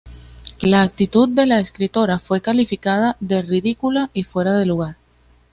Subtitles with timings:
[0.61, 4.95] La actitud de la escritora fue calificada de ridícula y fuera de lugar.